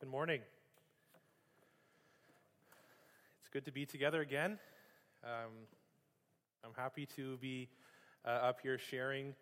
[0.00, 0.42] Good morning.
[3.40, 4.56] It's good to be together again.
[5.24, 5.50] Um,
[6.64, 7.68] I'm happy to be
[8.24, 9.34] uh, up here sharing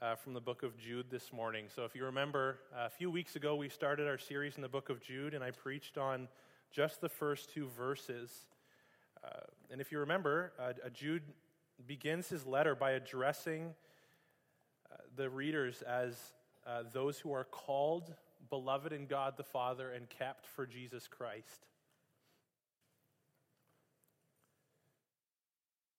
[0.00, 1.64] uh, from the book of Jude this morning.
[1.74, 4.88] So, if you remember, a few weeks ago we started our series in the book
[4.88, 6.28] of Jude, and I preached on
[6.70, 8.30] just the first two verses.
[9.24, 9.40] Uh,
[9.72, 11.24] and if you remember, uh, Jude
[11.88, 13.74] begins his letter by addressing
[14.92, 16.16] uh, the readers as
[16.68, 18.14] uh, those who are called
[18.54, 21.66] beloved in God the Father, and kept for Jesus Christ.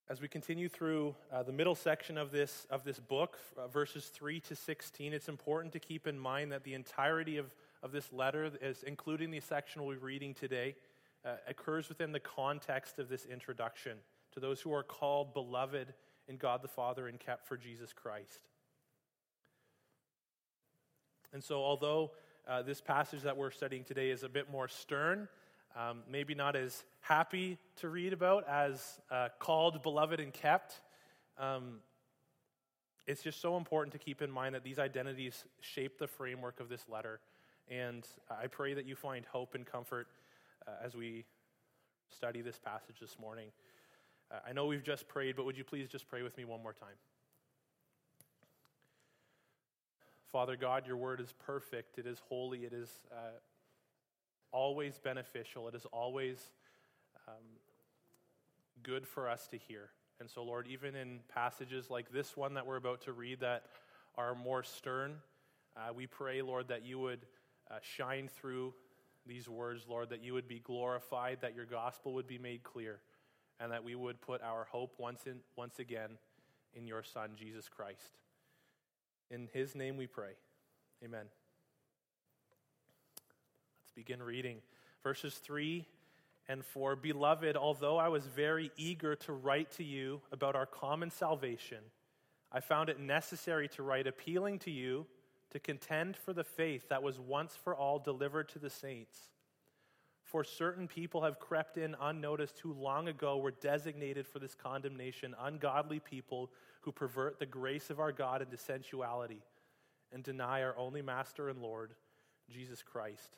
[0.07, 4.05] As we continue through uh, the middle section of this, of this book, uh, verses
[4.05, 7.53] 3 to 16, it's important to keep in mind that the entirety of,
[7.83, 10.75] of this letter, is, including the section we'll be reading today,
[11.25, 13.97] uh, occurs within the context of this introduction
[14.31, 15.93] to those who are called beloved
[16.29, 18.47] in God the Father and kept for Jesus Christ.
[21.33, 22.11] And so, although
[22.47, 25.27] uh, this passage that we're studying today is a bit more stern,
[25.75, 30.81] um, maybe not as happy to read about as uh, called, beloved, and kept.
[31.37, 31.79] Um,
[33.07, 36.69] it's just so important to keep in mind that these identities shape the framework of
[36.69, 37.19] this letter.
[37.69, 40.07] And I pray that you find hope and comfort
[40.67, 41.25] uh, as we
[42.09, 43.47] study this passage this morning.
[44.31, 46.61] Uh, I know we've just prayed, but would you please just pray with me one
[46.61, 46.95] more time?
[50.35, 53.39] Father God, your word is perfect, it is holy, it is uh,
[54.51, 56.51] always beneficial, it is always
[57.25, 57.35] um,
[58.83, 59.91] good for us to hear.
[60.19, 63.63] And so, Lord, even in passages like this one that we're about to read that
[64.17, 65.15] are more stern,
[65.77, 67.25] uh, we pray, Lord, that you would
[67.71, 68.73] uh, shine through
[69.25, 72.99] these words, Lord, that you would be glorified, that your gospel would be made clear,
[73.61, 76.17] and that we would put our hope once, in, once again
[76.73, 78.17] in your Son, Jesus Christ.
[79.31, 80.31] In his name we pray.
[81.03, 81.25] Amen.
[83.17, 84.57] Let's begin reading.
[85.03, 85.85] Verses 3
[86.47, 91.09] and 4 Beloved, although I was very eager to write to you about our common
[91.09, 91.79] salvation,
[92.51, 95.05] I found it necessary to write appealing to you
[95.51, 99.17] to contend for the faith that was once for all delivered to the saints.
[100.25, 105.35] For certain people have crept in unnoticed who long ago were designated for this condemnation
[105.39, 109.43] ungodly people who pervert the grace of our God into sensuality
[110.11, 111.91] and deny our only Master and Lord,
[112.49, 113.37] Jesus Christ.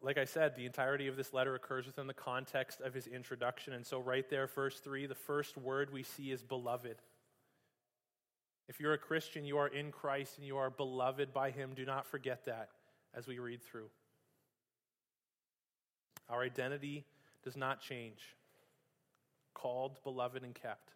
[0.00, 3.74] Like I said, the entirety of this letter occurs within the context of his introduction.
[3.74, 6.96] And so, right there, verse 3, the first word we see is beloved.
[8.66, 11.72] If you're a Christian, you are in Christ and you are beloved by him.
[11.76, 12.70] Do not forget that
[13.14, 13.90] as we read through.
[16.28, 17.04] Our identity
[17.44, 18.20] does not change.
[19.54, 20.92] Called, beloved, and kept.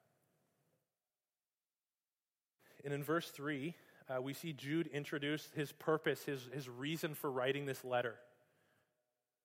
[2.84, 3.74] And in verse 3,
[4.08, 8.14] uh, we see Jude introduce his purpose, his, his reason for writing this letter.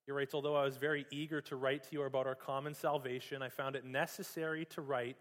[0.06, 3.42] He writes, Although I was very eager to write to you about our common salvation,
[3.42, 5.18] I found it necessary to write,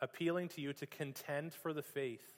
[0.00, 2.37] appealing to you to contend for the faith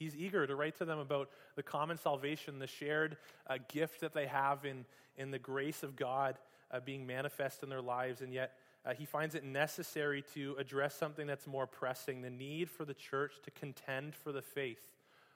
[0.00, 4.14] He's eager to write to them about the common salvation, the shared uh, gift that
[4.14, 4.86] they have in,
[5.18, 6.38] in the grace of God
[6.70, 8.22] uh, being manifest in their lives.
[8.22, 8.54] And yet,
[8.86, 12.94] uh, he finds it necessary to address something that's more pressing the need for the
[12.94, 14.80] church to contend for the faith,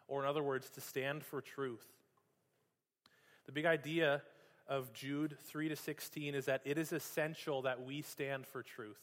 [0.09, 1.87] or in other words, to stand for truth.
[3.45, 4.23] The big idea
[4.67, 8.97] of Jude 3 to 16 is that it is essential that we stand for truth.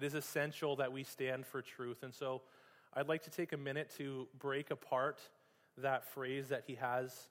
[0.00, 2.02] It is essential that we stand for truth.
[2.02, 2.40] And so,
[2.94, 5.18] I'd like to take a minute to break apart
[5.78, 7.28] that phrase that he has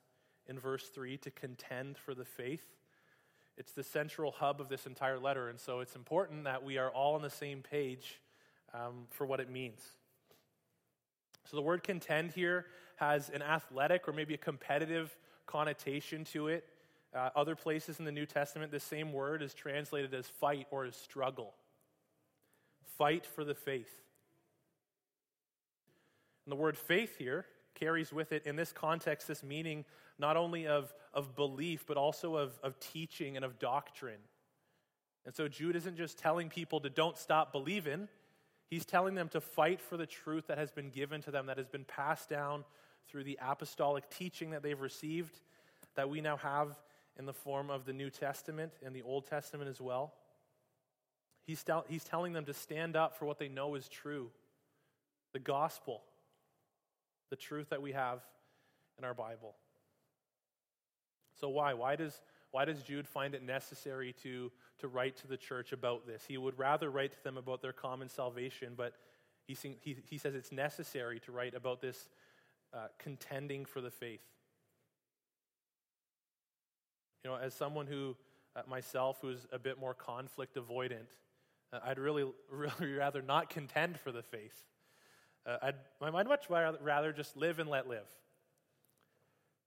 [0.48, 2.64] in verse 3 to contend for the faith.
[3.56, 6.90] It's the central hub of this entire letter, and so it's important that we are
[6.90, 8.20] all on the same page
[8.74, 9.82] um, for what it means.
[11.44, 16.64] So the word contend here has an athletic or maybe a competitive connotation to it.
[17.14, 20.86] Uh, other places in the New Testament, the same word is translated as fight or
[20.86, 21.54] as struggle.
[22.98, 24.02] Fight for the faith.
[26.44, 29.84] And the word faith here carries with it, in this context, this meaning
[30.18, 34.20] not only of, of belief, but also of, of teaching and of doctrine.
[35.24, 38.08] And so Jude isn't just telling people to don't stop believing,
[38.68, 41.58] he's telling them to fight for the truth that has been given to them, that
[41.58, 42.64] has been passed down
[43.08, 45.40] through the apostolic teaching that they've received,
[45.94, 46.78] that we now have
[47.18, 50.14] in the form of the New Testament and the Old Testament as well.
[51.44, 54.30] He's, tel- he's telling them to stand up for what they know is true
[55.32, 56.02] the gospel
[57.32, 58.20] the truth that we have
[58.98, 59.54] in our Bible.
[61.40, 61.72] So, why?
[61.72, 62.20] Why does,
[62.50, 66.24] why does Jude find it necessary to, to write to the church about this?
[66.28, 68.92] He would rather write to them about their common salvation, but
[69.46, 72.10] he, he, he says it's necessary to write about this
[72.74, 74.20] uh, contending for the faith.
[77.24, 78.14] You know, as someone who,
[78.54, 81.08] uh, myself, who's a bit more conflict avoidant,
[81.72, 84.66] uh, I'd really, really rather not contend for the faith.
[85.46, 88.06] Uh, I'd, I'd much rather just live and let live.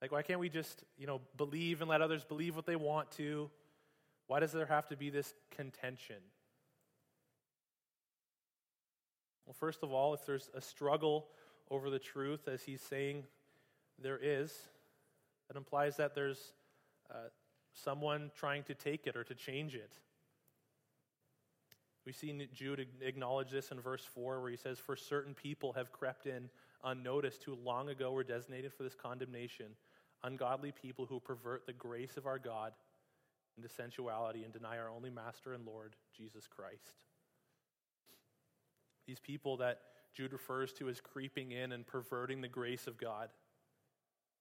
[0.02, 3.12] Like, why can't we just, you know, believe and let others believe what they want
[3.12, 3.50] to?
[4.28, 6.18] Why does there have to be this contention?
[9.46, 11.28] Well, first of all, if there's a struggle
[11.70, 13.24] over the truth, as he's saying
[14.02, 14.54] there is,
[15.48, 16.54] that implies that there's
[17.12, 17.30] uh,
[17.74, 19.94] someone trying to take it or to change it.
[22.06, 25.92] We see Jude acknowledge this in verse 4, where he says, For certain people have
[25.92, 26.50] crept in
[26.84, 29.68] unnoticed who long ago were designated for this condemnation,
[30.24, 32.74] ungodly people who pervert the grace of our God
[33.58, 37.04] into sensuality and deny our only Master and Lord, Jesus Christ.
[39.08, 39.80] These people that
[40.14, 43.30] Jude refers to as creeping in and perverting the grace of God.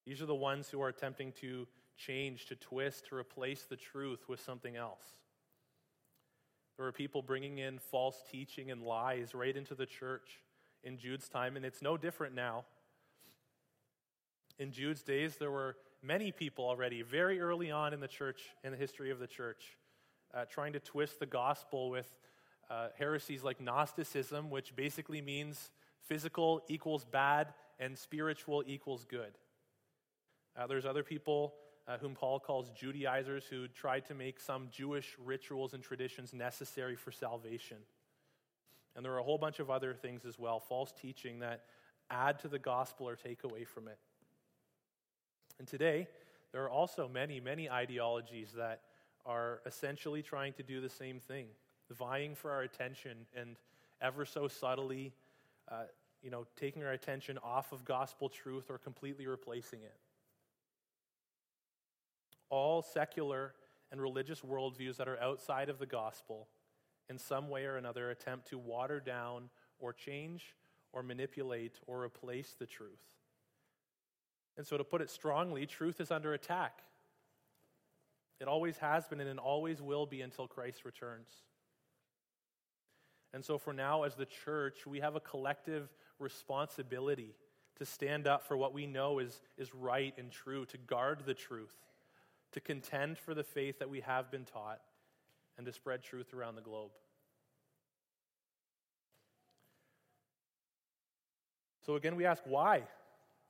[0.07, 4.29] These are the ones who are attempting to change, to twist, to replace the truth
[4.29, 5.17] with something else.
[6.77, 10.41] There were people bringing in false teaching and lies right into the church
[10.83, 12.65] in Jude's time, and it's no different now.
[14.59, 18.73] In Jude's days, there were many people already, very early on in the church, in
[18.73, 19.77] the history of the church,
[20.35, 22.19] uh, trying to twist the gospel with
[22.71, 25.71] uh, heresies like Gnosticism, which basically means
[26.03, 29.39] physical equals bad and spiritual equals good.
[30.57, 31.55] Uh, there's other people
[31.87, 36.97] uh, whom Paul calls Judaizers who tried to make some Jewish rituals and traditions necessary
[36.97, 37.79] for salvation.
[38.97, 41.65] And there are a whole bunch of other things as well, false teaching that
[42.11, 43.99] add to the gospel or take away from it.
[45.59, 46.09] And today,
[46.53, 48.83] there are also many, many ideologies that
[49.27, 51.47] are essentially trying to do the same thing
[51.91, 53.57] vying for our attention and
[54.01, 55.13] ever so subtly,
[55.71, 55.85] uh,
[56.23, 59.95] you know, taking our attention off of gospel truth or completely replacing it.
[62.55, 63.53] All secular
[63.91, 66.47] and religious worldviews that are outside of the gospel,
[67.11, 70.55] in some way or another, attempt to water down or change
[70.93, 73.03] or manipulate or replace the truth.
[74.57, 76.83] And so, to put it strongly, truth is under attack.
[78.41, 81.29] It always has been and it always will be until Christ returns.
[83.33, 87.35] And so, for now, as the church, we have a collective responsibility
[87.79, 91.35] to stand up for what we know is, is right and true, to guard the
[91.35, 91.75] truth,
[92.55, 94.81] to contend for the faith that we have been taught,
[95.57, 96.91] and to spread truth around the globe.
[101.85, 102.85] So, again, we ask why?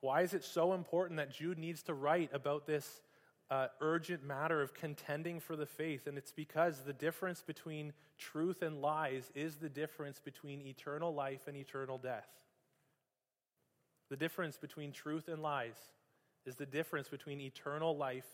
[0.01, 3.01] Why is it so important that Jude needs to write about this
[3.49, 8.63] uh, urgent matter of contending for the faith, and it's because the difference between truth
[8.63, 12.27] and lies is the difference between eternal life and eternal death.
[14.09, 15.77] The difference between truth and lies
[16.45, 18.25] is the difference between eternal life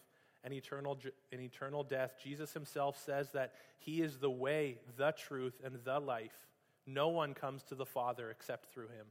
[0.43, 0.97] and eternal,
[1.31, 2.15] and eternal death.
[2.23, 6.47] Jesus himself says that he is the way, the truth, and the life.
[6.87, 9.05] No one comes to the Father except through him.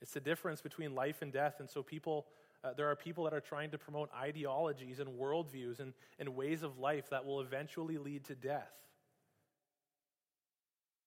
[0.00, 2.26] It's the difference between life and death, and so people
[2.62, 6.62] uh, there are people that are trying to promote ideologies and worldviews and, and ways
[6.62, 8.70] of life that will eventually lead to death.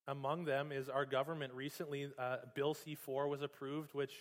[0.08, 1.54] Among them is our government.
[1.54, 4.14] Recently, uh, Bill C 4 was approved, which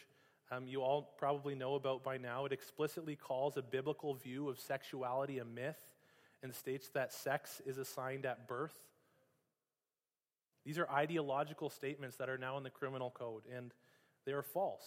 [0.53, 2.45] um, you all probably know about by now.
[2.45, 5.79] It explicitly calls a biblical view of sexuality a myth
[6.43, 8.75] and states that sex is assigned at birth.
[10.67, 13.73] These are ideological statements that are now in the criminal code, and
[14.27, 14.87] they are false.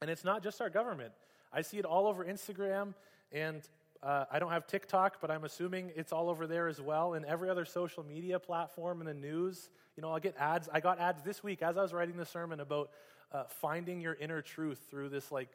[0.00, 1.12] And it's not just our government.
[1.52, 2.94] I see it all over Instagram,
[3.30, 3.60] and
[4.02, 7.26] uh, I don't have TikTok, but I'm assuming it's all over there as well, and
[7.26, 9.68] every other social media platform and the news.
[9.96, 10.68] You know, I'll get ads.
[10.72, 12.90] I got ads this week as I was writing the sermon about
[13.32, 15.50] uh, finding your inner truth through this like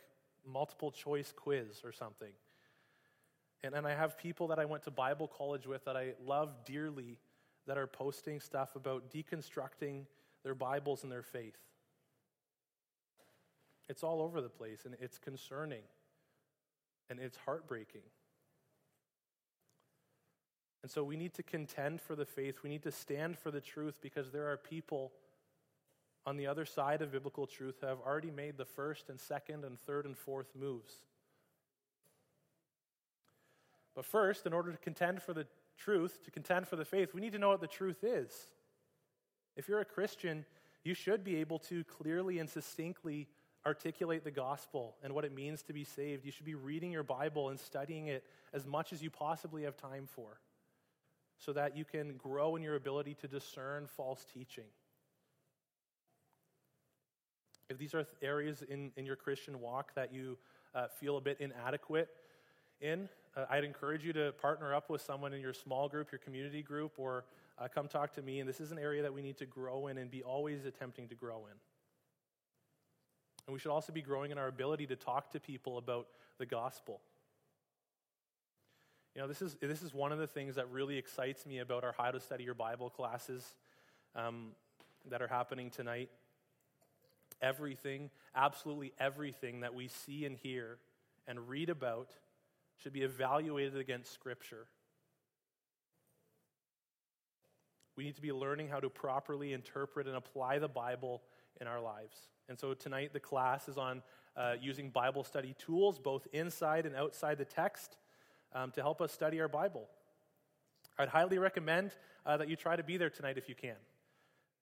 [0.45, 2.31] multiple choice quiz or something.
[3.63, 6.65] And, and I have people that I went to Bible college with that I love
[6.65, 7.17] dearly
[7.65, 10.05] that are posting stuff about deconstructing
[10.43, 11.57] their Bibles and their faith.
[13.89, 15.83] It's all over the place, and it's concerning,
[17.09, 18.01] and it's heartbreaking.
[20.81, 22.61] And so we need to contend for the faith.
[22.63, 25.13] We need to stand for the truth because there are people
[26.25, 29.79] on the other side of biblical truth have already made the first and second and
[29.79, 30.93] third and fourth moves.
[33.95, 35.45] But first, in order to contend for the
[35.77, 38.31] truth, to contend for the faith, we need to know what the truth is.
[39.55, 40.45] If you're a Christian,
[40.83, 43.27] you should be able to clearly and succinctly
[43.65, 46.25] articulate the gospel and what it means to be saved.
[46.25, 49.77] You should be reading your Bible and studying it as much as you possibly have
[49.77, 50.39] time for
[51.37, 54.65] so that you can grow in your ability to discern false teaching.
[57.69, 60.37] If these are areas in, in your Christian walk that you
[60.75, 62.09] uh, feel a bit inadequate
[62.81, 66.19] in, uh, I'd encourage you to partner up with someone in your small group, your
[66.19, 67.25] community group, or
[67.57, 68.39] uh, come talk to me.
[68.39, 71.07] And this is an area that we need to grow in and be always attempting
[71.07, 71.57] to grow in.
[73.47, 76.45] And we should also be growing in our ability to talk to people about the
[76.45, 77.01] gospel.
[79.15, 81.83] You know, this is, this is one of the things that really excites me about
[81.83, 83.55] our How to Study Your Bible classes
[84.15, 84.49] um,
[85.09, 86.09] that are happening tonight.
[87.43, 90.79] Everything, absolutely everything that we see and hear
[91.27, 92.09] and read about
[92.77, 94.65] should be evaluated against Scripture.
[97.95, 101.21] We need to be learning how to properly interpret and apply the Bible
[101.61, 102.17] in our lives.
[102.49, 104.01] And so tonight, the class is on
[104.35, 107.97] uh, using Bible study tools, both inside and outside the text,
[108.53, 109.87] um, to help us study our Bible.
[110.97, 111.91] I'd highly recommend
[112.25, 113.75] uh, that you try to be there tonight if you can.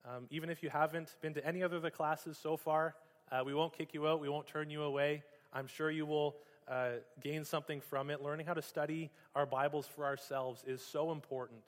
[0.05, 2.95] Um, even if you haven't been to any other of the classes so far,
[3.31, 5.23] uh, we won't kick you out, we won't turn you away.
[5.53, 6.91] I'm sure you will uh,
[7.21, 8.23] gain something from it.
[8.23, 11.59] Learning how to study our Bibles for ourselves is so important.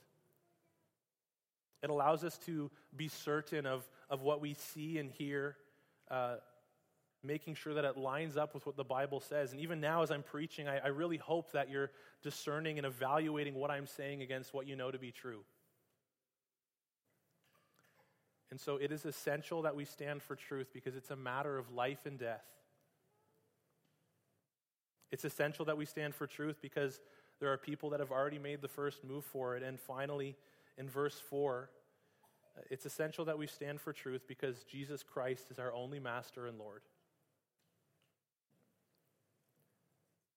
[1.83, 5.57] It allows us to be certain of, of what we see and hear,
[6.09, 6.35] uh,
[7.23, 9.51] making sure that it lines up with what the Bible says.
[9.51, 13.53] And even now, as I'm preaching, I, I really hope that you're discerning and evaluating
[13.53, 15.41] what I'm saying against what you know to be true.
[18.53, 21.71] And so it is essential that we stand for truth because it's a matter of
[21.71, 22.45] life and death.
[25.11, 26.99] It's essential that we stand for truth because
[27.39, 29.63] there are people that have already made the first move for it.
[29.63, 30.35] And finally,
[30.77, 31.67] in verse 4,
[32.55, 36.45] uh, it's essential that we stand for truth because Jesus Christ is our only master
[36.45, 36.83] and Lord.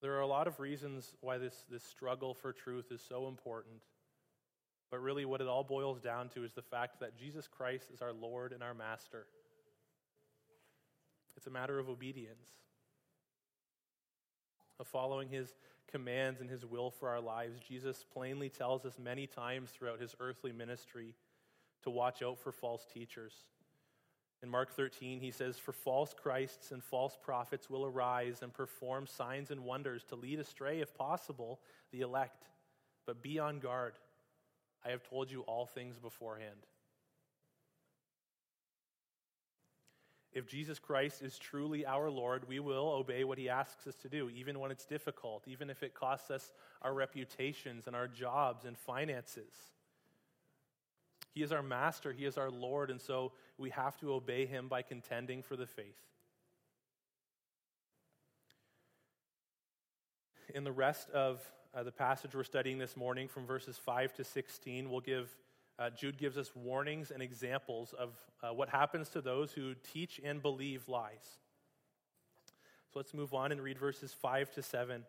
[0.01, 3.83] There are a lot of reasons why this, this struggle for truth is so important.
[4.91, 8.03] But really, what it all boils down to is the fact that Jesus Christ is
[8.03, 9.27] our Lord and our Master.
[11.37, 12.49] It's a matter of obedience,
[14.79, 15.55] of following His
[15.91, 17.59] commands and His will for our lives.
[17.61, 21.15] Jesus plainly tells us many times throughout His earthly ministry
[21.83, 23.33] to watch out for false teachers.
[24.43, 29.07] In Mark 13, he says, For false Christs and false prophets will arise and perform
[29.07, 32.45] signs and wonders to lead astray, if possible, the elect.
[33.07, 33.95] But be on guard.
[34.85, 36.67] I have told you all things beforehand.
[40.33, 44.09] If Jesus Christ is truly our Lord, we will obey what he asks us to
[44.11, 46.53] do, even when it's difficult, even if it costs us
[46.83, 49.55] our reputations and our jobs and finances.
[51.37, 54.69] He is our master, He is our Lord, and so we have to obey Him
[54.69, 56.01] by contending for the faith.
[60.55, 61.43] In the rest of
[61.77, 65.37] uh, the passage we're studying this morning, from verses 5 to 16, we'll give,
[65.79, 70.19] uh, Jude gives us warnings and examples of uh, what happens to those who teach
[70.25, 71.39] and believe lies.
[72.93, 75.03] So let's move on and read verses 5 to 7.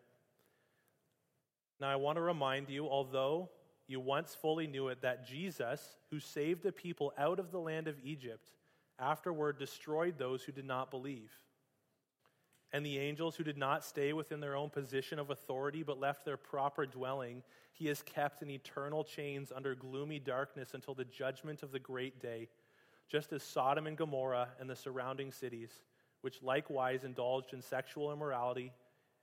[1.80, 3.48] Now, I want to remind you, although
[3.86, 7.88] you once fully knew it, that Jesus, who saved the people out of the land
[7.88, 8.50] of Egypt,
[8.98, 11.30] afterward destroyed those who did not believe.
[12.72, 16.24] And the angels who did not stay within their own position of authority but left
[16.24, 21.62] their proper dwelling, he has kept in eternal chains under gloomy darkness until the judgment
[21.62, 22.48] of the great day,
[23.08, 25.70] just as Sodom and Gomorrah and the surrounding cities,
[26.20, 28.72] which likewise indulged in sexual immorality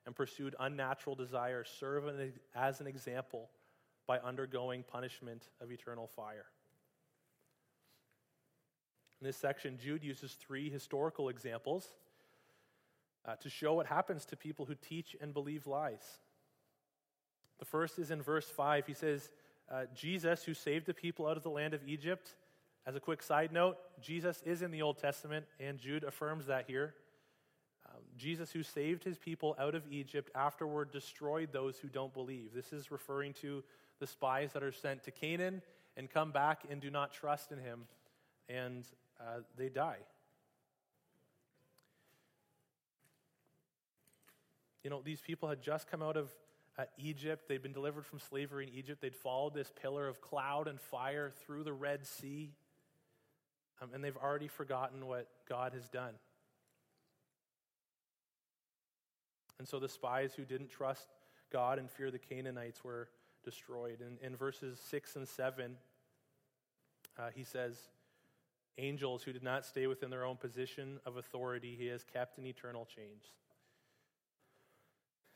[0.08, 2.06] and pursued unnatural desires, serve
[2.56, 3.50] as an example
[4.08, 6.46] by undergoing punishment of eternal fire.
[9.22, 11.88] In this section, Jude uses three historical examples
[13.28, 16.20] uh, to show what happens to people who teach and believe lies.
[17.60, 18.86] The first is in verse 5.
[18.86, 19.30] He says,
[19.72, 22.36] uh, Jesus, who saved the people out of the land of Egypt.
[22.86, 26.66] As a quick side note, Jesus is in the Old Testament, and Jude affirms that
[26.68, 26.94] here.
[27.88, 32.54] Um, Jesus, who saved his people out of Egypt, afterward destroyed those who don't believe.
[32.54, 33.64] This is referring to
[34.00, 35.62] the spies that are sent to Canaan
[35.98, 37.88] and come back and do not trust in him,
[38.50, 38.86] and
[39.20, 39.98] uh, they die.
[44.86, 46.30] You know, these people had just come out of
[46.78, 47.48] uh, Egypt.
[47.48, 49.02] They'd been delivered from slavery in Egypt.
[49.02, 52.52] They'd followed this pillar of cloud and fire through the Red Sea.
[53.82, 56.14] Um, and they've already forgotten what God has done.
[59.58, 61.08] And so the spies who didn't trust
[61.52, 63.10] God and fear the Canaanites were
[63.44, 64.02] destroyed.
[64.02, 65.78] In, in verses 6 and 7,
[67.18, 67.76] uh, he says,
[68.78, 72.46] Angels who did not stay within their own position of authority, he has kept in
[72.46, 73.32] eternal chains.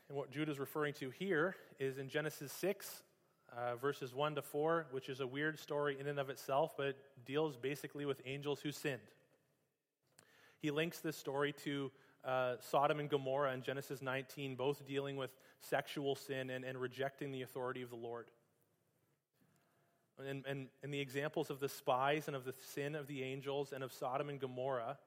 [0.10, 3.04] And what Judah is referring to here is in Genesis 6,
[3.56, 6.88] uh, verses 1 to 4, which is a weird story in and of itself, but
[6.88, 9.00] it deals basically with angels who sinned.
[10.58, 11.92] He links this story to
[12.26, 15.30] uh, Sodom and Gomorrah in Genesis 19, both dealing with
[15.62, 18.26] sexual sin and, and rejecting the authority of the Lord.
[20.28, 23.74] And, and, and the examples of the spies and of the sin of the angels
[23.74, 24.98] and of Sodom and Gomorrah,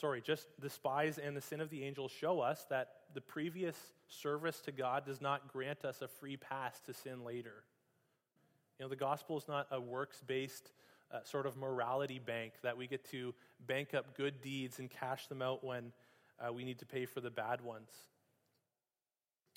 [0.00, 3.76] sorry, just the spies and the sin of the angels show us that the previous
[4.08, 7.64] service to God does not grant us a free pass to sin later.
[8.78, 10.70] You know, the gospel is not a works based
[11.12, 13.34] uh, sort of morality bank that we get to
[13.66, 15.92] bank up good deeds and cash them out when
[16.38, 17.90] uh, we need to pay for the bad ones.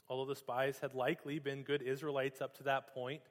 [0.10, 3.22] Although the spies had likely been good Israelites up to that point,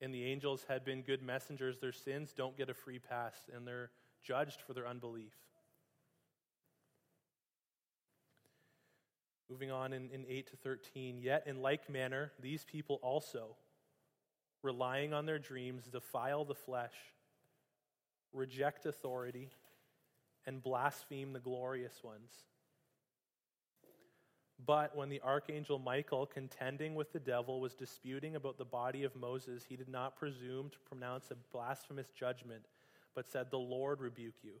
[0.00, 3.66] and the angels had been good messengers, their sins don't get a free pass, and
[3.66, 3.90] they're
[4.24, 5.34] judged for their unbelief.
[9.50, 13.56] Moving on in, in 8 to 13, yet in like manner, these people also,
[14.62, 16.94] relying on their dreams, defile the flesh,
[18.32, 19.50] reject authority,
[20.46, 22.30] and blaspheme the glorious ones.
[24.64, 29.16] But when the archangel Michael, contending with the devil, was disputing about the body of
[29.16, 32.66] Moses, he did not presume to pronounce a blasphemous judgment,
[33.14, 34.60] but said, The Lord rebuke you.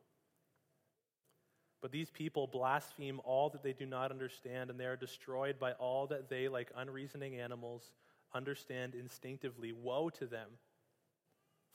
[1.80, 5.72] But these people blaspheme all that they do not understand, and they are destroyed by
[5.72, 7.92] all that they, like unreasoning animals,
[8.34, 9.72] understand instinctively.
[9.72, 10.48] Woe to them!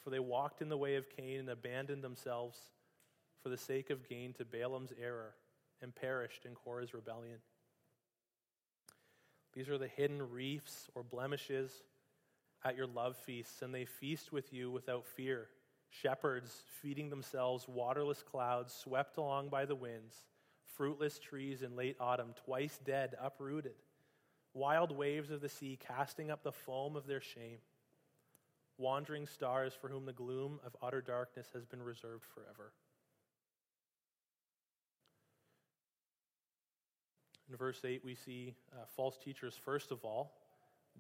[0.04, 2.60] For they walked in the way of Cain and abandoned themselves
[3.42, 5.34] for the sake of gain to Balaam's error
[5.82, 7.40] and perished in Korah's rebellion.
[9.54, 11.72] These are the hidden reefs or blemishes
[12.64, 15.48] at your love feasts, and they feast with you without fear
[15.90, 20.16] shepherds feeding themselves, waterless clouds swept along by the winds,
[20.76, 23.76] fruitless trees in late autumn, twice dead, uprooted,
[24.54, 27.60] wild waves of the sea casting up the foam of their shame,
[28.78, 32.72] wandering stars for whom the gloom of utter darkness has been reserved forever.
[37.50, 40.34] In verse 8, we see uh, false teachers, first of all,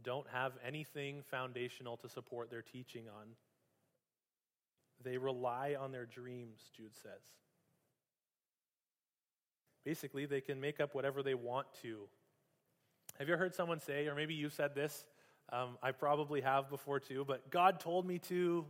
[0.04, 3.28] don't have anything foundational to support their teaching on.
[5.06, 7.22] They rely on their dreams, Jude says.
[9.86, 12.00] Basically, they can make up whatever they want to.
[13.20, 15.06] Have you heard someone say, or maybe you said this?
[15.54, 18.66] Um, I probably have before too, but God told me to.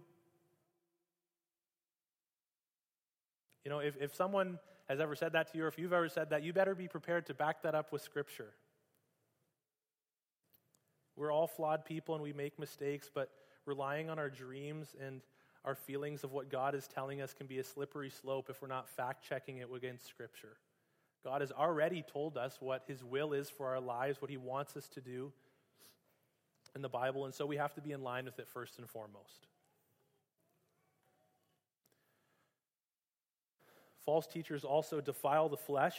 [3.63, 6.09] You know, if, if someone has ever said that to you, or if you've ever
[6.09, 8.53] said that, you better be prepared to back that up with Scripture.
[11.15, 13.31] We're all flawed people and we make mistakes, but
[13.65, 15.21] relying on our dreams and
[15.65, 18.67] our feelings of what God is telling us can be a slippery slope if we're
[18.67, 20.57] not fact checking it against Scripture.
[21.23, 24.77] God has already told us what His will is for our lives, what He wants
[24.77, 25.33] us to do
[26.75, 28.87] in the Bible, and so we have to be in line with it first and
[28.87, 29.47] foremost.
[34.05, 35.95] False teachers also defile the flesh,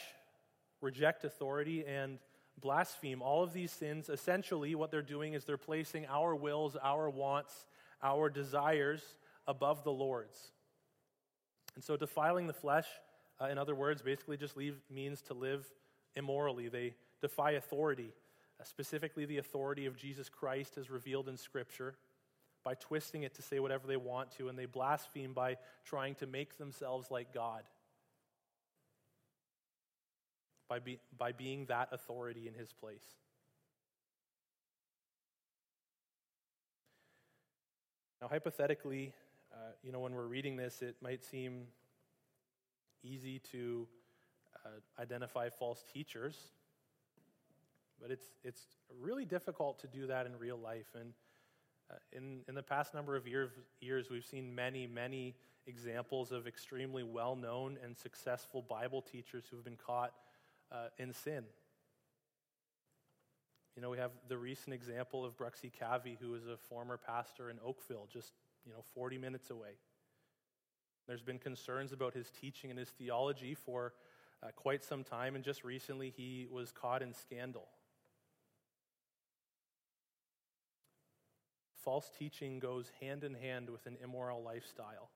[0.79, 2.19] reject authority, and
[2.61, 3.21] blaspheme.
[3.21, 7.65] All of these sins, essentially, what they're doing is they're placing our wills, our wants,
[8.01, 9.01] our desires
[9.47, 10.51] above the Lord's.
[11.75, 12.87] And so, defiling the flesh,
[13.39, 15.65] uh, in other words, basically just leave, means to live
[16.15, 16.69] immorally.
[16.69, 18.13] They defy authority,
[18.59, 21.95] uh, specifically the authority of Jesus Christ as revealed in Scripture,
[22.63, 26.25] by twisting it to say whatever they want to, and they blaspheme by trying to
[26.25, 27.63] make themselves like God.
[30.67, 33.05] By, be, by being that authority in his place.
[38.21, 39.13] Now, hypothetically,
[39.57, 41.63] uh, you know, when we're reading this, it might seem
[43.03, 43.87] easy to
[44.63, 46.37] uh, identify false teachers,
[47.99, 48.61] but it's, it's
[49.01, 50.87] really difficult to do that in real life.
[50.93, 51.13] And
[51.89, 57.03] uh, in, in the past number of years, we've seen many, many examples of extremely
[57.03, 60.13] well known and successful Bible teachers who've been caught
[60.71, 61.43] uh, in sin.
[63.75, 67.49] You know, we have the recent example of Bruxy Cavey, who was a former pastor
[67.49, 68.33] in Oakville, just
[68.67, 69.79] you know, 40 minutes away.
[71.07, 73.93] There's been concerns about his teaching and his theology for
[74.43, 77.67] uh, quite some time, and just recently he was caught in scandal.
[81.81, 85.09] False teaching goes hand in hand with an immoral lifestyle.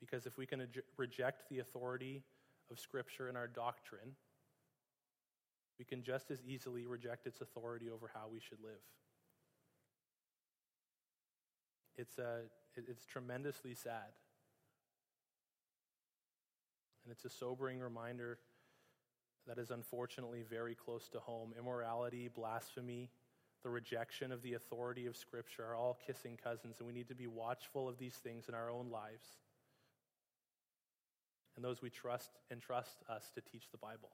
[0.00, 2.22] Because if we can reject the authority
[2.70, 4.16] of Scripture in our doctrine,
[5.78, 8.80] we can just as easily reject its authority over how we should live
[11.98, 12.42] it's, a,
[12.76, 14.14] it's tremendously sad.
[17.04, 18.38] And it's a sobering reminder
[19.46, 21.54] that is unfortunately very close to home.
[21.58, 23.10] Immorality, blasphemy,
[23.62, 27.14] the rejection of the authority of Scripture are all kissing cousins, and we need to
[27.14, 29.26] be watchful of these things in our own lives.
[31.58, 34.10] and those we trust and trust us to teach the Bible.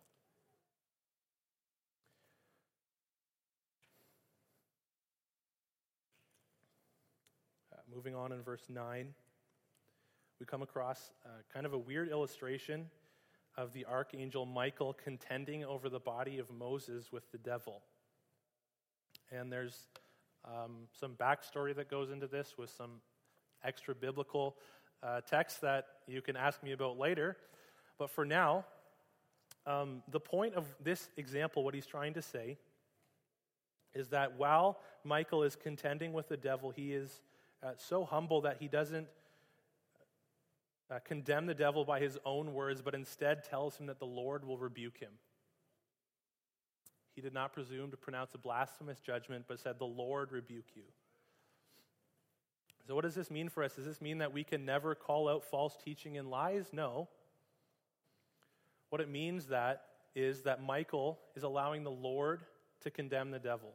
[7.95, 9.15] Moving on in verse 9,
[10.41, 12.87] we come across uh, kind of a weird illustration
[13.57, 17.83] of the archangel Michael contending over the body of Moses with the devil.
[19.31, 19.77] And there's
[20.45, 23.01] um, some backstory that goes into this with some
[23.63, 24.57] extra biblical
[25.03, 27.37] uh, text that you can ask me about later.
[27.97, 28.65] But for now,
[29.67, 32.59] um, the point of this example, what he's trying to say,
[33.95, 37.23] is that while Michael is contending with the devil, he is
[37.65, 39.07] uh, so humble that he doesn't
[40.91, 44.45] uh, condemn the devil by his own words, but instead tells him that the Lord
[44.45, 45.13] will rebuke him.
[47.15, 50.83] He did not presume to pronounce a blasphemous judgment, but said, The Lord rebuke you.
[52.87, 53.77] So, what does this mean for us?
[53.77, 56.67] Does this mean that we can never call out false teaching and lies?
[56.73, 57.09] No.
[58.91, 62.43] What it means that is that Michael is allowing the Lord
[62.83, 63.73] to condemn the devil.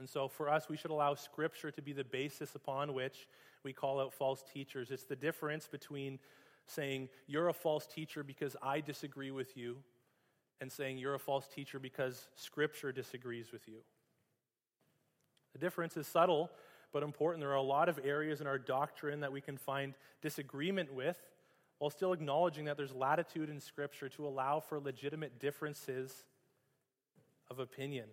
[0.00, 3.28] And so for us, we should allow Scripture to be the basis upon which
[3.62, 4.90] we call out false teachers.
[4.90, 6.18] It's the difference between
[6.64, 9.76] saying, You're a false teacher because I disagree with you,
[10.62, 13.80] and saying, You're a false teacher because Scripture disagrees with you.
[15.52, 16.50] The difference is subtle
[16.94, 17.42] but important.
[17.42, 21.20] There are a lot of areas in our doctrine that we can find disagreement with
[21.78, 26.24] while still acknowledging that there's latitude in Scripture to allow for legitimate differences
[27.50, 28.06] of opinion.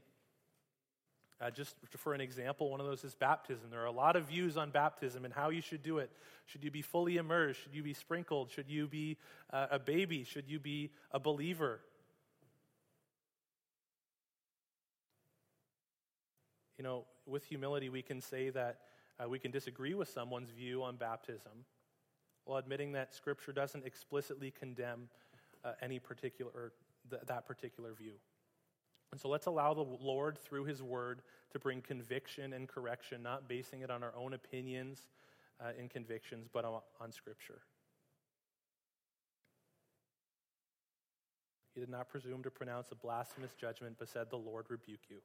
[1.39, 3.69] Uh, just for an example, one of those is baptism.
[3.69, 6.09] There are a lot of views on baptism and how you should do it.
[6.47, 7.61] Should you be fully immersed?
[7.61, 8.49] Should you be sprinkled?
[8.49, 9.17] Should you be
[9.53, 10.23] uh, a baby?
[10.23, 11.79] Should you be a believer?
[16.79, 18.79] You know, with humility, we can say that
[19.23, 21.65] uh, we can disagree with someone's view on baptism
[22.45, 25.09] while admitting that Scripture doesn't explicitly condemn
[25.63, 26.71] uh, any particular,
[27.09, 28.13] th- that particular view.
[29.11, 33.47] And so let's allow the Lord, through His Word, to bring conviction and correction, not
[33.47, 35.07] basing it on our own opinions
[35.61, 37.61] uh, and convictions, but on, on Scripture.
[41.73, 45.17] He did not presume to pronounce a blasphemous judgment, but said, The Lord rebuke you.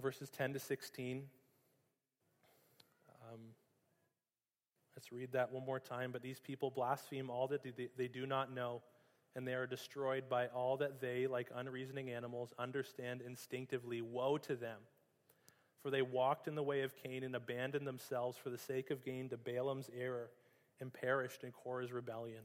[0.00, 1.24] Verses 10 to 16.
[3.32, 3.40] Um,
[4.94, 6.12] let's read that one more time.
[6.12, 8.82] But these people blaspheme all that they, they do not know
[9.36, 14.00] and they are destroyed by all that they, like unreasoning animals, understand instinctively.
[14.00, 14.78] Woe to them!
[15.82, 19.04] For they walked in the way of Cain and abandoned themselves for the sake of
[19.04, 20.30] gain to Balaam's error
[20.80, 22.42] and perished in Korah's rebellion.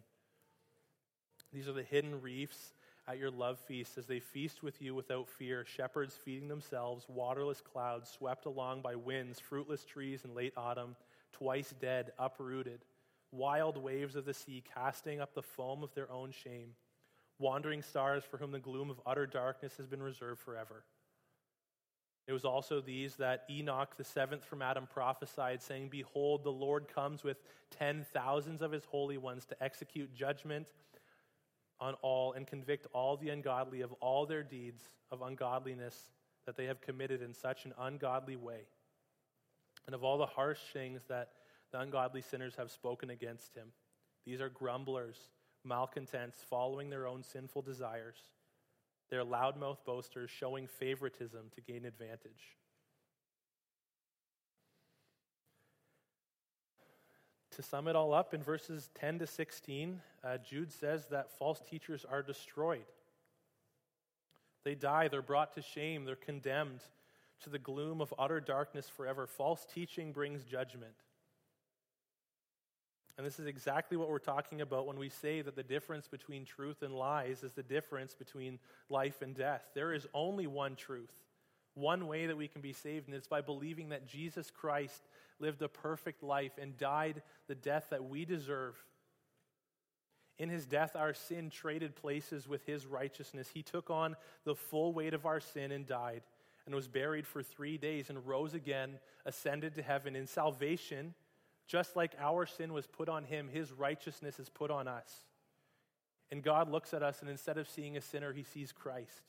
[1.54, 2.73] These are the hidden reefs
[3.08, 7.62] at your love feast as they feast with you without fear, shepherds feeding themselves, waterless
[7.62, 10.95] clouds swept along by winds, fruitless trees in late autumn,
[11.32, 12.82] twice dead, uprooted
[13.32, 16.76] wild waves of the sea casting up the foam of their own shame,
[17.39, 20.84] wandering stars for whom the gloom of utter darkness has been reserved forever.
[22.28, 26.88] It was also these that Enoch, the seventh from Adam, prophesied, saying, Behold, the Lord
[26.88, 27.38] comes with
[27.72, 30.72] ten thousands of his holy ones to execute judgment
[31.80, 36.12] on all and convict all the ungodly of all their deeds of ungodliness
[36.46, 38.62] that they have committed in such an ungodly way,
[39.88, 41.30] and of all the harsh things that
[41.71, 43.67] the ungodly sinners have spoken against him.
[44.25, 45.17] These are grumblers,
[45.63, 48.17] malcontents, following their own sinful desires.
[49.10, 52.57] They're loudmouth boasters, showing favoritism to gain advantage.
[57.55, 61.60] To sum it all up, in verses 10 to 16, uh, Jude says that false
[61.69, 62.86] teachers are destroyed.
[64.63, 66.81] They die, they're brought to shame, they're condemned
[67.41, 69.27] to the gloom of utter darkness forever.
[69.27, 70.93] False teaching brings judgment.
[73.17, 76.45] And this is exactly what we're talking about when we say that the difference between
[76.45, 78.58] truth and lies is the difference between
[78.89, 79.63] life and death.
[79.76, 81.13] There is only one truth,
[81.74, 85.02] one way that we can be saved, and it's by believing that Jesus Christ
[85.39, 88.76] lived a perfect life and died the death that we deserve.
[90.39, 93.50] In his death, our sin traded places with his righteousness.
[93.54, 96.24] He took on the full weight of our sin and died,
[96.65, 100.15] and was buried for three days and rose again, ascended to heaven.
[100.15, 101.13] In salvation,
[101.71, 105.10] just like our sin was put on him, his righteousness is put on us.
[106.29, 109.21] And God looks at us, and instead of seeing a sinner, he sees Christ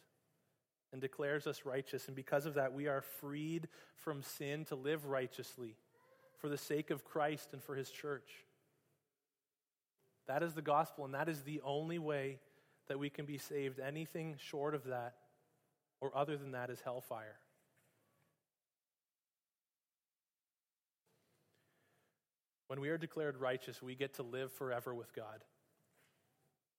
[0.92, 2.08] and declares us righteous.
[2.08, 5.76] And because of that, we are freed from sin to live righteously
[6.38, 8.28] for the sake of Christ and for his church.
[10.26, 12.40] That is the gospel, and that is the only way
[12.88, 13.78] that we can be saved.
[13.78, 15.14] Anything short of that
[16.00, 17.36] or other than that is hellfire.
[22.72, 25.44] When we are declared righteous, we get to live forever with God.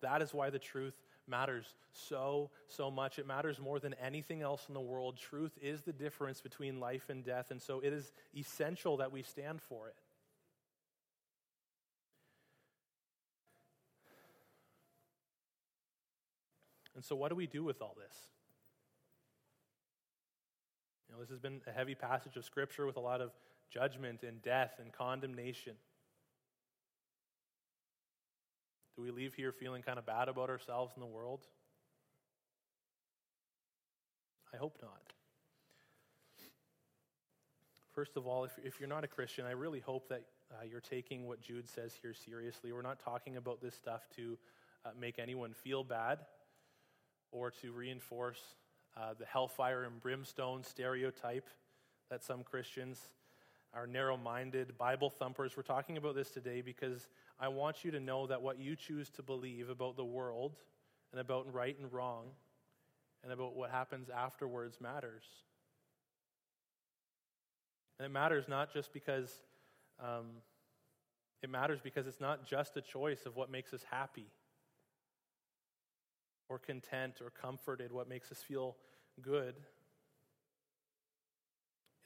[0.01, 0.95] That is why the truth
[1.27, 3.19] matters so, so much.
[3.19, 5.17] It matters more than anything else in the world.
[5.17, 9.21] Truth is the difference between life and death, and so it is essential that we
[9.21, 9.93] stand for it.
[16.95, 18.17] And so, what do we do with all this?
[21.07, 23.29] You know, this has been a heavy passage of Scripture with a lot of
[23.73, 25.73] judgment and death and condemnation.
[28.95, 31.41] Do we leave here feeling kind of bad about ourselves and the world?
[34.53, 35.01] I hope not.
[37.93, 40.81] First of all, if, if you're not a Christian, I really hope that uh, you're
[40.81, 42.71] taking what Jude says here seriously.
[42.71, 44.37] We're not talking about this stuff to
[44.85, 46.19] uh, make anyone feel bad
[47.31, 48.41] or to reinforce
[48.95, 51.49] uh, the hellfire and brimstone stereotype
[52.09, 53.09] that some Christians
[53.73, 55.57] are narrow minded Bible thumpers.
[55.57, 57.07] We're talking about this today because
[57.39, 60.57] I want you to know that what you choose to believe about the world
[61.11, 62.25] and about right and wrong
[63.23, 65.23] and about what happens afterwards matters.
[67.97, 69.31] And it matters not just because
[69.99, 70.25] um,
[71.41, 74.27] it matters because it's not just a choice of what makes us happy
[76.49, 78.75] or content or comforted, what makes us feel
[79.21, 79.55] good.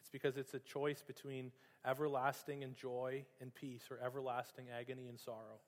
[0.07, 1.51] It's because it's a choice between
[1.85, 5.59] everlasting and joy and peace or everlasting agony and sorrow.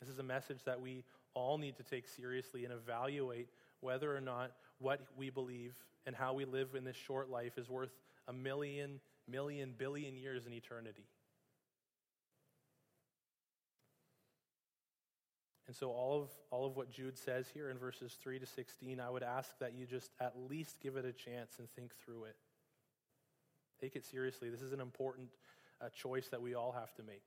[0.00, 3.48] This is a message that we all need to take seriously and evaluate
[3.80, 5.74] whether or not what we believe
[6.06, 7.92] and how we live in this short life is worth
[8.26, 11.04] a million, million, billion years in eternity.
[15.70, 18.98] And so, all of, all of what Jude says here in verses 3 to 16,
[18.98, 22.24] I would ask that you just at least give it a chance and think through
[22.24, 22.34] it.
[23.80, 24.50] Take it seriously.
[24.50, 25.28] This is an important
[25.80, 27.22] uh, choice that we all have to make.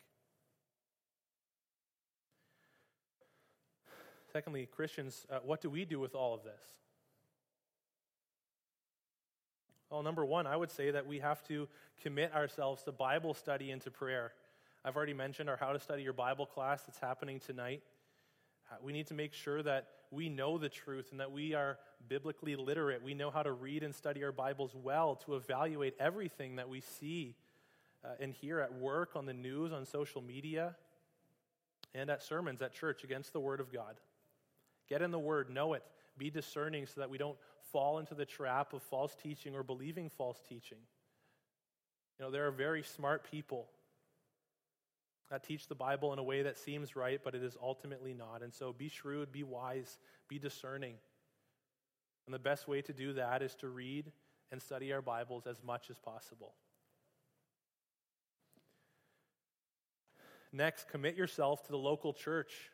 [4.34, 6.62] Secondly, Christians, uh, what do we do with all of this?
[9.90, 11.70] Well, number one, I would say that we have to
[12.02, 14.34] commit ourselves to Bible study and to prayer.
[14.84, 17.82] I've already mentioned our How to Study Your Bible class that's happening tonight.
[18.74, 21.78] Uh, we need to make sure that we know the truth and that we are
[22.10, 23.04] biblically literate.
[23.04, 26.82] We know how to read and study our Bibles well to evaluate everything that we
[26.82, 27.36] see
[28.04, 30.76] uh, and hear at work, on the news, on social media,
[31.94, 33.96] and at sermons at church against the Word of God.
[34.90, 35.84] Get in the Word, know it,
[36.18, 37.38] be discerning so that we don't
[37.72, 40.80] fall into the trap of false teaching or believing false teaching.
[42.18, 43.68] You know, there are very smart people
[45.34, 48.44] that teach the Bible in a way that seems right, but it is ultimately not.
[48.44, 50.94] And so be shrewd, be wise, be discerning.
[52.28, 54.12] And the best way to do that is to read
[54.52, 56.54] and study our Bibles as much as possible.
[60.52, 62.70] Next, commit yourself to the local church.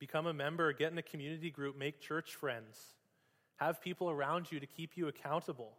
[0.00, 2.76] Become a member, get in a community group, make church friends.
[3.58, 5.74] Have people around you to keep you accountable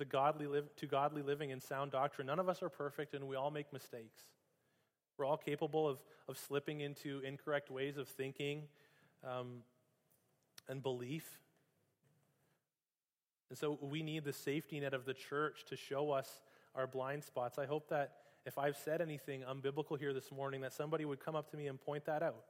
[0.00, 2.26] the godly to godly living and sound doctrine.
[2.26, 4.22] None of us are perfect and we all make mistakes.
[5.16, 8.62] We're all capable of, of slipping into incorrect ways of thinking
[9.22, 9.58] um,
[10.68, 11.38] and belief.
[13.50, 16.40] And so we need the safety net of the church to show us
[16.74, 17.58] our blind spots.
[17.58, 18.12] I hope that
[18.46, 21.66] if I've said anything unbiblical here this morning, that somebody would come up to me
[21.66, 22.44] and point that out.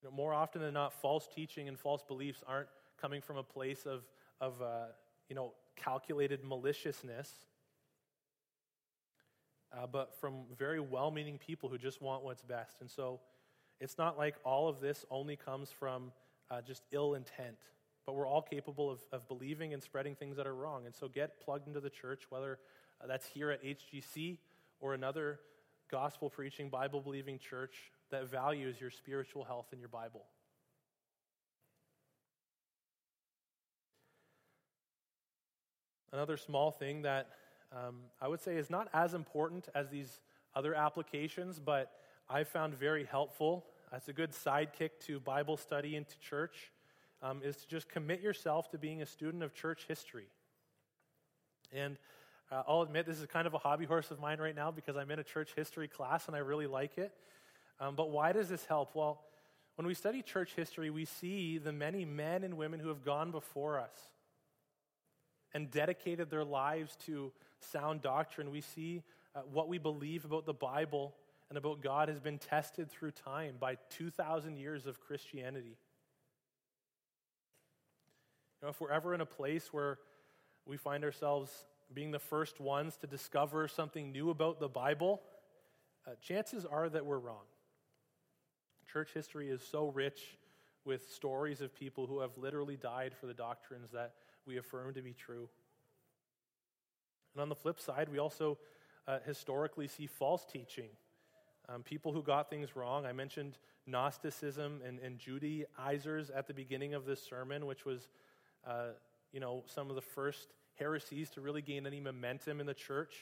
[0.00, 2.68] You know, more often than not, false teaching and false beliefs aren't
[3.00, 4.04] coming from a place of,
[4.40, 4.84] of uh,
[5.30, 7.32] you know, calculated maliciousness,
[9.72, 12.80] uh, but from very well meaning people who just want what's best.
[12.80, 13.20] And so
[13.80, 16.10] it's not like all of this only comes from
[16.50, 17.56] uh, just ill intent,
[18.04, 20.84] but we're all capable of, of believing and spreading things that are wrong.
[20.84, 22.58] And so get plugged into the church, whether
[23.02, 24.38] uh, that's here at HGC
[24.80, 25.38] or another
[25.90, 30.24] gospel preaching, Bible believing church that values your spiritual health and your Bible.
[36.12, 37.28] Another small thing that
[37.72, 40.20] um, I would say is not as important as these
[40.54, 41.92] other applications, but
[42.28, 46.72] I found very helpful as a good sidekick to Bible study and to church
[47.22, 50.26] um, is to just commit yourself to being a student of church history.
[51.72, 51.96] And
[52.50, 54.96] uh, I'll admit this is kind of a hobby horse of mine right now because
[54.96, 57.12] I'm in a church history class and I really like it.
[57.78, 58.94] Um, but why does this help?
[58.94, 59.22] Well,
[59.76, 63.30] when we study church history, we see the many men and women who have gone
[63.30, 63.94] before us
[65.54, 68.50] and dedicated their lives to sound doctrine.
[68.50, 69.02] We see
[69.34, 71.14] uh, what we believe about the Bible
[71.48, 75.76] and about God has been tested through time by 2,000 years of Christianity.
[78.60, 79.98] You know, if we're ever in a place where
[80.66, 81.50] we find ourselves
[81.92, 85.20] being the first ones to discover something new about the Bible,
[86.06, 87.44] uh, chances are that we're wrong.
[88.92, 90.38] Church history is so rich
[90.84, 94.14] with stories of people who have literally died for the doctrines that
[94.46, 95.48] we affirm to be true.
[97.34, 98.58] And on the flip side, we also
[99.06, 100.88] uh, historically see false teaching.
[101.68, 103.06] Um, people who got things wrong.
[103.06, 108.08] I mentioned Gnosticism and, and Judaizers at the beginning of this sermon, which was,
[108.66, 108.88] uh,
[109.32, 110.48] you know, some of the first
[110.78, 113.14] heresies to really gain any momentum in the church.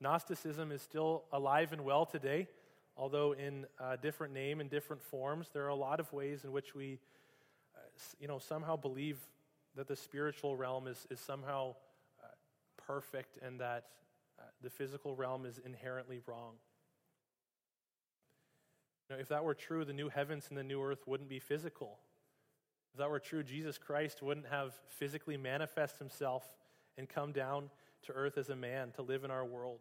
[0.00, 2.48] Gnosticism is still alive and well today,
[2.96, 5.50] although in a different name and different forms.
[5.52, 6.96] There are a lot of ways in which we, uh,
[8.20, 9.18] you know, somehow believe
[9.76, 11.74] that the spiritual realm is, is somehow
[12.22, 12.26] uh,
[12.76, 13.86] perfect and that
[14.38, 16.54] uh, the physical realm is inherently wrong.
[19.08, 21.98] Now, if that were true, the new heavens and the new earth wouldn't be physical.
[22.94, 26.44] If that were true, Jesus Christ wouldn't have physically manifest himself
[26.98, 27.70] and come down
[28.04, 29.80] to earth as a man to live in our world.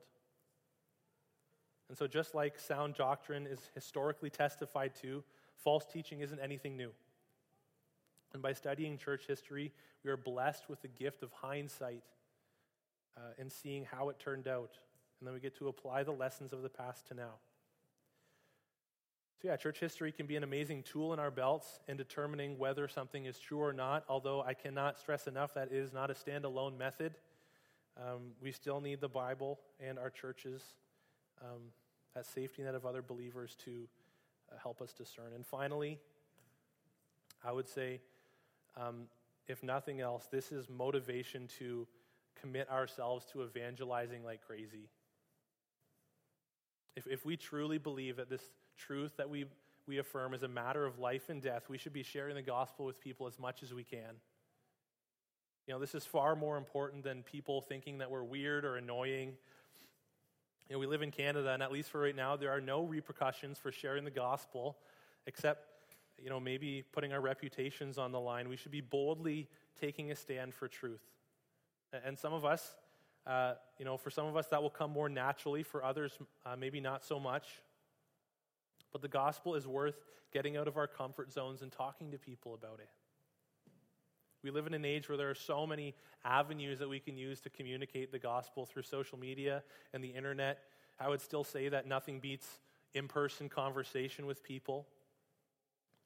[1.89, 5.23] And so, just like sound doctrine is historically testified to,
[5.57, 6.91] false teaching isn't anything new.
[8.33, 9.71] And by studying church history,
[10.03, 12.03] we are blessed with the gift of hindsight
[13.17, 14.77] uh, and seeing how it turned out.
[15.19, 17.33] And then we get to apply the lessons of the past to now.
[19.41, 22.87] So, yeah, church history can be an amazing tool in our belts in determining whether
[22.87, 26.77] something is true or not, although I cannot stress enough that is not a standalone
[26.77, 27.15] method.
[27.97, 30.61] Um, we still need the Bible and our churches,
[31.41, 31.59] um,
[32.13, 33.87] that safety net of other believers to
[34.51, 35.33] uh, help us discern.
[35.33, 35.99] And finally,
[37.43, 37.99] I would say,
[38.77, 39.07] um,
[39.47, 41.87] if nothing else, this is motivation to
[42.39, 44.89] commit ourselves to evangelizing like crazy.
[46.95, 48.43] If, if we truly believe that this
[48.77, 49.45] truth that we,
[49.87, 52.85] we affirm is a matter of life and death, we should be sharing the gospel
[52.85, 54.19] with people as much as we can.
[55.67, 59.33] You know, this is far more important than people thinking that we're weird or annoying.
[60.67, 62.83] You know, we live in Canada, and at least for right now, there are no
[62.83, 64.77] repercussions for sharing the gospel,
[65.27, 65.65] except,
[66.23, 68.49] you know, maybe putting our reputations on the line.
[68.49, 69.47] We should be boldly
[69.79, 71.01] taking a stand for truth.
[72.05, 72.75] And some of us,
[73.27, 75.63] uh, you know, for some of us, that will come more naturally.
[75.63, 77.47] For others, uh, maybe not so much.
[78.91, 79.95] But the gospel is worth
[80.31, 82.89] getting out of our comfort zones and talking to people about it.
[84.43, 85.93] We live in an age where there are so many
[86.25, 90.59] avenues that we can use to communicate the gospel through social media and the internet.
[90.99, 92.47] I would still say that nothing beats
[92.93, 94.87] in person conversation with people.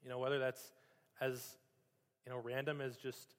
[0.06, 0.72] You know, whether that's
[1.20, 1.58] as
[2.26, 3.34] you know, random as just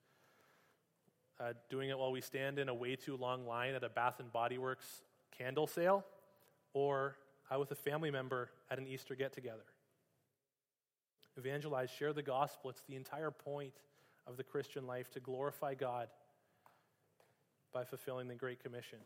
[1.38, 4.18] uh, doing it while we stand in a way too long line at a Bath
[4.18, 5.02] and Body Works
[5.38, 6.04] candle sale,
[6.72, 7.16] or
[7.54, 9.64] uh, with a family member at an Easter get together.
[11.36, 12.70] Evangelize, share the gospel.
[12.70, 13.74] It's the entire point
[14.26, 16.08] of the Christian life to glorify God
[17.72, 18.98] by fulfilling the Great Commission.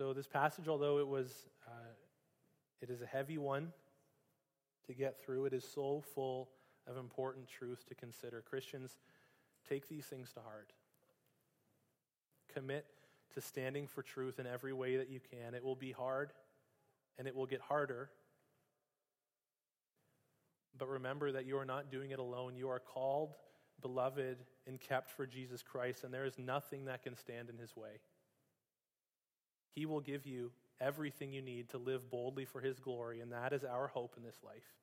[0.00, 1.92] So, this passage, although it was uh,
[2.80, 3.70] it is a heavy one
[4.86, 5.44] to get through.
[5.44, 6.48] It is so full
[6.86, 8.40] of important truth to consider.
[8.40, 8.96] Christians,
[9.68, 10.72] take these things to heart.
[12.54, 12.86] Commit
[13.34, 15.52] to standing for truth in every way that you can.
[15.52, 16.32] It will be hard
[17.18, 18.08] and it will get harder.
[20.78, 22.56] But remember that you are not doing it alone.
[22.56, 23.34] You are called,
[23.82, 27.76] beloved, and kept for Jesus Christ, and there is nothing that can stand in his
[27.76, 28.00] way.
[29.74, 33.52] He will give you everything you need to live boldly for His glory, and that
[33.52, 34.74] is our hope in this life.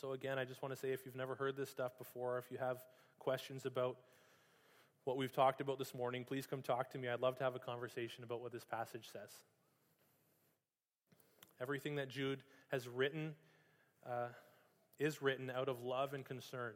[0.00, 2.50] So, again, I just want to say if you've never heard this stuff before, if
[2.50, 2.78] you have
[3.18, 3.96] questions about
[5.04, 7.08] what we've talked about this morning, please come talk to me.
[7.08, 9.30] I'd love to have a conversation about what this passage says.
[11.60, 13.34] Everything that Jude has written
[14.06, 14.28] uh,
[14.98, 16.74] is written out of love and concern,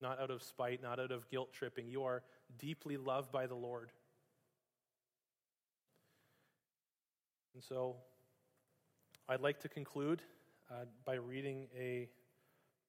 [0.00, 1.86] not out of spite, not out of guilt tripping.
[1.88, 2.22] You are
[2.58, 3.90] deeply loved by the Lord.
[7.58, 7.96] And so
[9.28, 10.22] I'd like to conclude
[10.70, 12.08] uh, by reading a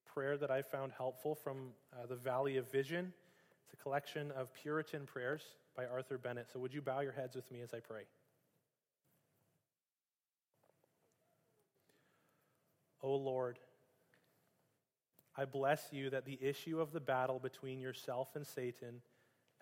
[0.05, 3.11] prayer that I found helpful from uh, the Valley of Vision.
[3.63, 5.41] It's a collection of Puritan prayers
[5.75, 6.49] by Arthur Bennett.
[6.53, 8.03] So would you bow your heads with me as I pray?
[13.01, 13.57] O Lord,
[15.35, 19.01] I bless you that the issue of the battle between yourself and Satan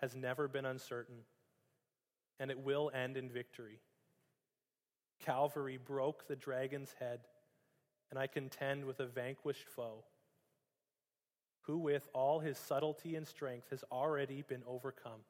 [0.02, 1.20] has never been uncertain,
[2.38, 3.78] and it will end in victory.
[5.24, 7.20] Calvary broke the dragon's head,
[8.10, 10.04] and I contend with a vanquished foe,
[11.62, 15.20] who with all his subtlety and strength has already been overcome.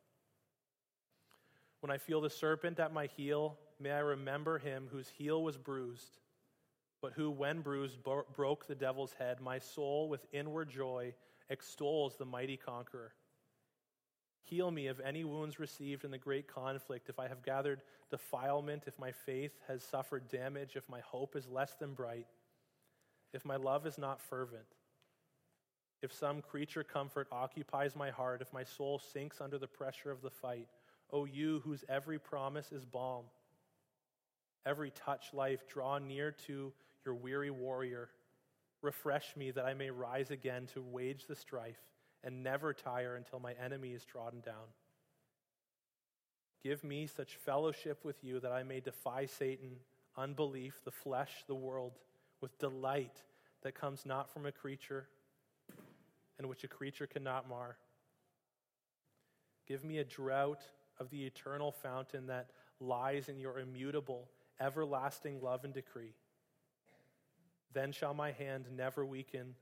[1.80, 5.57] When I feel the serpent at my heel, may I remember him whose heel was
[5.57, 6.18] bruised,
[7.01, 9.41] but who, when bruised, bro- broke the devil's head.
[9.41, 11.14] My soul, with inward joy,
[11.49, 13.12] extols the mighty conqueror.
[14.45, 18.84] Heal me of any wounds received in the great conflict, if I have gathered defilement,
[18.86, 22.26] if my faith has suffered damage, if my hope is less than bright,
[23.34, 24.64] if my love is not fervent,
[26.03, 30.22] if some creature comfort occupies my heart, if my soul sinks under the pressure of
[30.22, 30.68] the fight.
[31.12, 33.24] O you whose every promise is balm,
[34.66, 36.72] every touch life, draw near to
[37.05, 38.11] your weary warrior.
[38.82, 41.80] Refresh me that I may rise again to wage the strife
[42.24, 44.66] and never tire until my enemy is trodden down.
[46.62, 49.76] Give me such fellowship with you that I may defy Satan,
[50.16, 51.92] unbelief, the flesh, the world,
[52.40, 53.22] with delight
[53.62, 55.06] that comes not from a creature
[56.38, 57.76] and which a creature cannot mar.
[59.66, 60.62] Give me a drought
[60.98, 62.50] of the eternal fountain that
[62.80, 64.28] lies in your immutable,
[64.60, 66.14] everlasting love and decree.
[67.72, 69.54] Then shall my hand never weaken,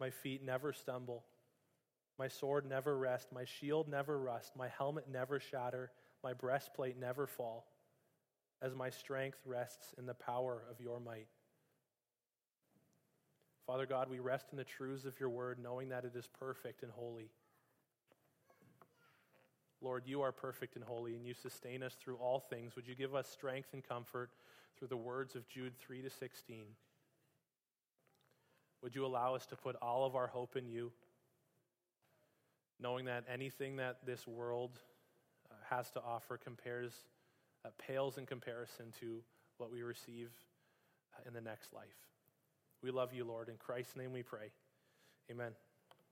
[0.00, 1.24] my feet never stumble,
[2.18, 5.90] my sword never rest, my shield never rust, my helmet never shatter,
[6.22, 7.66] my breastplate never fall,
[8.60, 11.26] as my strength rests in the power of your might.
[13.66, 16.82] Father God, we rest in the truths of your word, knowing that it is perfect
[16.82, 17.30] and holy.
[19.80, 22.76] Lord, you are perfect and holy, and you sustain us through all things.
[22.76, 24.30] Would you give us strength and comfort
[24.78, 26.66] through the words of Jude 3 to 16?
[28.82, 30.92] Would you allow us to put all of our hope in you,
[32.82, 34.80] knowing that anything that this world
[35.50, 36.92] uh, has to offer compares,
[37.64, 39.22] uh, pales in comparison to
[39.58, 40.30] what we receive
[41.14, 41.86] uh, in the next life?
[42.82, 43.48] We love you, Lord.
[43.48, 44.50] In Christ's name we pray.
[45.30, 45.52] Amen.